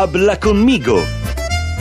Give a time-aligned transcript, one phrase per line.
[0.00, 0.98] Habla conmigo!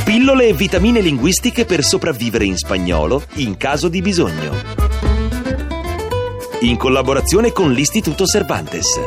[0.04, 4.56] Pillole e vitamine linguistiche per sopravvivere in spagnolo in caso di bisogno.
[6.64, 9.00] In collaborazione con l'Istituto Cervantes.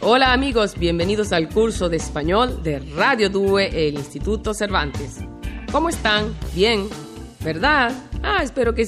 [0.00, 5.24] Hola amigos, bienvenidos al curso de español de Radio 2 e el Instituto Cervantes.
[5.72, 6.34] ¿Cómo están?
[6.52, 6.86] Bien,
[7.40, 7.94] ¿verdad?
[8.22, 8.84] Ah, spero che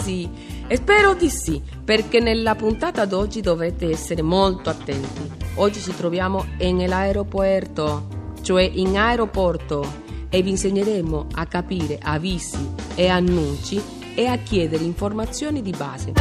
[0.69, 0.77] sì.
[0.77, 5.31] Spero di sì, perché nella puntata d'oggi dovete essere molto attenti.
[5.57, 12.59] Oggi ci troviamo nell'aeroporto, cioè in aeroporto, e vi insegneremo a capire avvisi
[12.95, 13.81] e annunci
[14.15, 16.13] e a chiedere informazioni di base.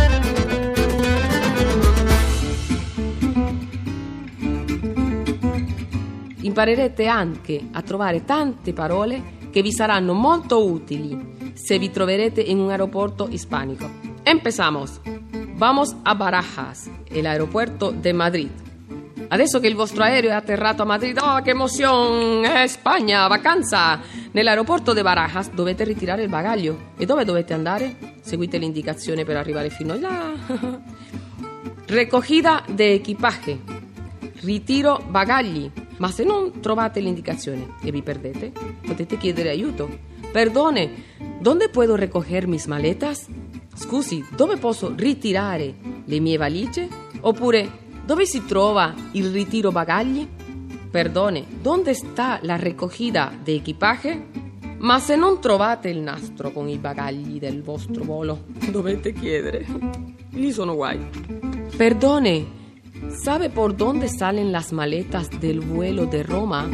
[6.41, 12.59] Imparerete anche a trovare tante parole che vi saranno molto utili se vi troverete in
[12.59, 14.14] un aeroporto hispánico.
[14.25, 15.01] Empezamos.
[15.55, 18.49] Vamos a Barajas, el aeropuerto de Madrid.
[19.27, 22.67] Adesso che il vostro aereo è atterrato a Madrid, oh che emozione!
[22.67, 23.99] Spagna, vacanza!
[24.31, 26.93] Nell'aeroporto di Barajas dovete ritirare il bagaglio.
[26.97, 27.97] E dove dovete andare?
[28.21, 30.33] Seguite l'indicazione per arrivare fino là.
[31.85, 33.59] Recogida de equipaje.
[34.41, 35.71] Ritiro bagagli.
[35.97, 38.51] Ma se non trovate l'indicazione e vi perdete,
[38.85, 39.99] potete chiedere aiuto.
[40.31, 40.91] Perdone,
[41.39, 43.27] dove puedo recoger mis maletas?
[43.75, 46.87] Scusi, dove posso ritirare le mie valigie?
[47.21, 47.69] Oppure,
[48.05, 50.27] dove si trova il ritiro bagagli?
[50.89, 54.43] Perdone, dove sta la recogida de equipaje?
[54.77, 59.65] Ma se non trovate il nastro con i bagagli del vostro volo, dovete chiedere.
[60.31, 60.99] Lì sono guai.
[61.75, 62.45] Perdone,
[63.09, 66.65] ¿sabe por dónde salen las maletas del vuelo de Roma?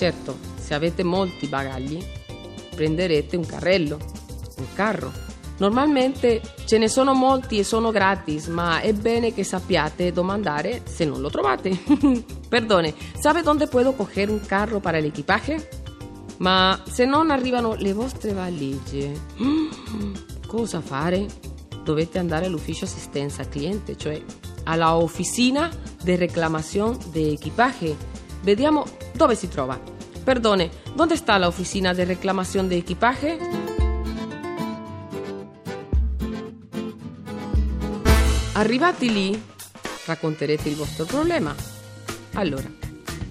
[0.00, 2.02] Certo, se avete molti bagagli,
[2.74, 3.98] prenderete un carrello,
[4.56, 5.12] un carro.
[5.58, 11.04] Normalmente ce ne sono molti e sono gratis, ma è bene che sappiate domandare se
[11.04, 11.76] non lo trovate.
[12.48, 15.68] Perdone, ¿sabe dónde puedo coger un carro para el equipaje?
[16.38, 19.12] Ma se non arrivano le vostre valigie,
[20.48, 21.26] cosa fare?
[21.84, 24.18] Dovete andare all'ufficio assistenza cliente, cioè
[24.64, 25.68] alla oficina
[26.02, 27.94] de reclamación de equipaje.
[28.42, 29.99] Vediamo dove si trova.
[30.24, 33.38] Perdone, dove sta la oficina de reclamación de equipaje?
[38.52, 39.42] Arrivati lì,
[40.06, 41.54] racconterete il vostro problema.
[42.34, 42.68] Allora,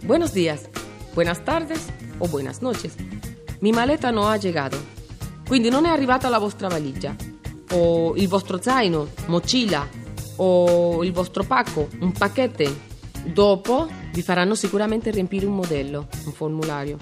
[0.04, 0.68] buenos días,
[1.14, 1.86] buenas tardes
[2.18, 2.96] o buenas noches.
[3.60, 4.78] Mi maleta non ha llegado,
[5.48, 7.16] quindi non è arrivata la vostra valigia,
[7.72, 9.88] o il vostro zaino, mochila,
[10.38, 12.88] o il vostro pacco, un pacchetto.
[13.26, 16.98] Dopo vi faranno sicuramente riempire un modello, un formulario,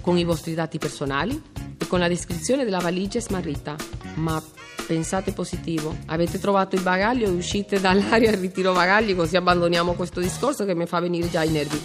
[0.00, 1.40] con i vostri dati personali
[1.78, 3.76] e con la descrizione della valigia smarrita.
[4.14, 4.42] Ma
[4.86, 10.20] pensate positivo, avete trovato il bagaglio e uscite dall'area al ritiro bagagli così abbandoniamo questo
[10.20, 11.80] discorso che mi fa venire già i nervi.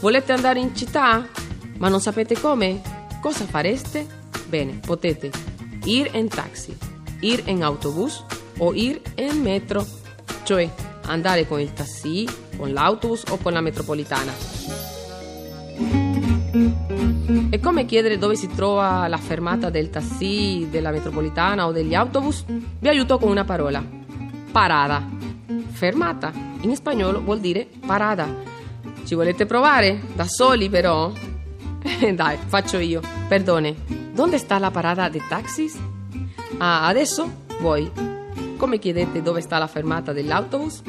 [0.00, 1.26] Volete andare in città?
[1.78, 2.80] Ma non sapete come?
[3.20, 4.06] Cosa fareste?
[4.48, 5.30] Bene, potete
[5.84, 6.76] ir en taxi,
[7.20, 8.24] ir en autobus
[8.58, 9.84] o ir en metro,
[10.44, 10.68] cioè
[11.06, 14.32] andare con il taxi, con l'autobus o con la metropolitana.
[17.50, 22.44] E come chiedere dove si trova la fermata del taxi, della metropolitana o degli autobus?
[22.46, 23.84] Vi aiuto con una parola.
[24.50, 25.02] Parada.
[25.68, 26.32] Fermata.
[26.60, 28.26] In spagnolo vuol dire parada.
[29.04, 30.00] Ci volete provare?
[30.14, 31.12] Da soli però?
[32.14, 33.00] Dai, faccio io.
[33.28, 33.74] Perdone,
[34.12, 35.78] dove sta la parada dei taxis?
[36.58, 37.90] Ah, adesso voi.
[38.56, 40.82] Come chiedete dove sta la fermata dell'autobus?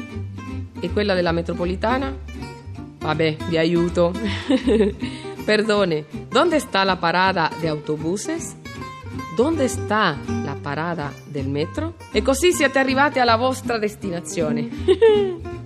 [0.80, 2.16] E quella della metropolitana?
[2.98, 4.12] Vabbè, vi aiuto.
[5.44, 8.56] Perdone, dove sta la parada de autobuses?
[9.34, 11.94] Dove sta la parada del metro?
[12.12, 14.68] E così siete arrivati alla vostra destinazione.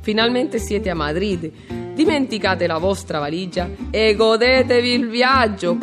[0.00, 1.50] Finalmente siete a Madrid.
[1.94, 5.78] Dimenticate la vostra valigia e godetevi il viaggio.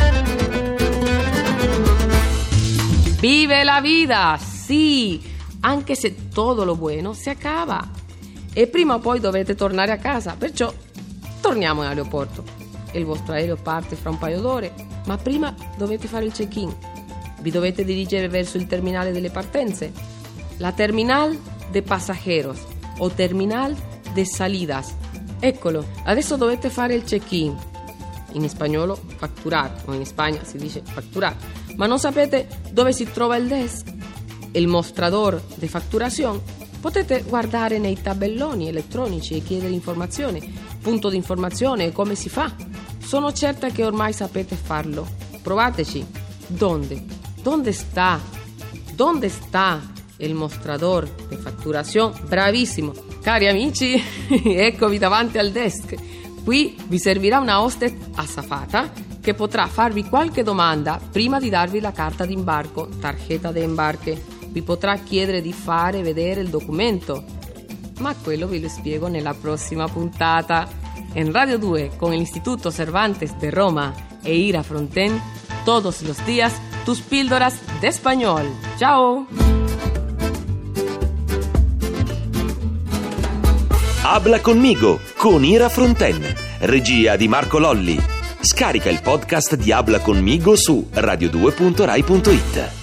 [3.20, 5.22] Vive la vida, sì,
[5.62, 8.02] anche se tutto lo buono si acaba.
[8.54, 10.72] E prima o poi dovete tornare a casa, perciò
[11.42, 12.44] torniamo in aeroporto.
[12.94, 14.74] Il vostro aereo parte fra un paio d'ore,
[15.08, 16.74] ma prima dovete fare il check-in.
[17.42, 19.92] Vi dovete dirigere verso il terminale delle partenze,
[20.58, 21.38] la terminal
[21.72, 22.60] de pasajeros
[23.00, 23.76] o terminal
[24.14, 24.96] de salidas.
[25.40, 27.58] Eccolo, adesso dovete fare il check-in.
[28.34, 31.36] In spagnolo facturar, o in Spagna si dice facturar,
[31.76, 33.92] ma non sapete dove si trova il desk,
[34.52, 36.42] il mostrador de facturación.
[36.84, 42.54] Potete guardare nei tabelloni elettronici e chiedere informazioni, punto di informazione come si fa.
[43.00, 45.08] Sono certa che ormai sapete farlo.
[45.42, 46.06] Provateci.
[46.46, 47.02] ¿Dónde?
[47.42, 48.20] ¿Dónde está?
[48.96, 49.80] ¿Dónde está
[50.18, 52.20] il mostrador di fatturazione?
[52.28, 52.92] Bravissimo!
[53.22, 53.96] Cari amici,
[54.44, 55.96] eccovi davanti al desk.
[56.44, 58.92] Qui vi servirà una hostess assafata
[59.22, 64.33] che potrà farvi qualche domanda prima di darvi la carta d'imbarco, tarjeta de embarque.
[64.54, 67.24] Vi potrà chiedere di fare vedere il documento,
[68.00, 70.70] ma quello ve lo spiego nella prossima puntata.
[71.14, 73.92] In Radio 2 con l'Istituto Cervantes de Roma
[74.22, 75.20] e Ira Fronten,
[75.66, 76.54] todos los días
[76.86, 78.46] tus píldoras de español.
[78.78, 79.26] Ciao!
[84.04, 86.22] Habla conmigo con Ira Fronten,
[86.60, 88.00] regia di Marco Lolli.
[88.40, 92.83] Scarica il podcast di Habla conmigo su radio2.rai.it.